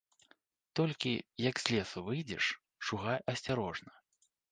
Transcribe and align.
Толькі, 0.77 1.11
як 1.49 1.55
з 1.63 1.75
лесу 1.75 2.03
выйдзеш, 2.07 2.45
шугай 2.89 3.19
асцярожна. 3.35 3.91